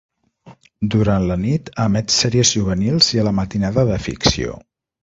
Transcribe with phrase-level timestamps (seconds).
[0.95, 4.61] Durant la nit emet sèries juvenils i a la matinada de ficció.